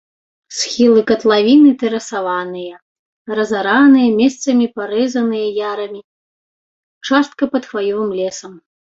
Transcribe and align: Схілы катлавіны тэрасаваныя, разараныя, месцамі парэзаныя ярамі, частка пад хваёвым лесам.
Схілы 0.57 1.01
катлавіны 1.09 1.71
тэрасаваныя, 1.81 2.75
разараныя, 3.39 4.07
месцамі 4.21 4.65
парэзаныя 4.79 5.45
ярамі, 5.71 6.01
частка 7.11 7.43
пад 7.57 7.63
хваёвым 7.73 8.11
лесам. 8.21 8.51